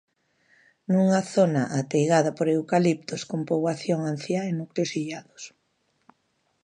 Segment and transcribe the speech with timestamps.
[0.91, 5.43] Nunha zona ateigada por eucaliptos, con poboación anciá e núcleos illados.